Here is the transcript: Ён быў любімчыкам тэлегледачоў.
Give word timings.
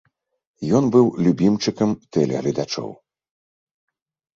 Ён 0.79 0.83
быў 0.95 1.05
любімчыкам 1.29 1.89
тэлегледачоў. 2.19 2.89